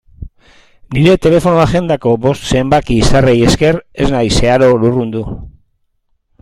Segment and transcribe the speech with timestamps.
[0.95, 5.25] Nire telefono-agendako bost zenbaki izarrei esker ez naiz zeharo lurrundu.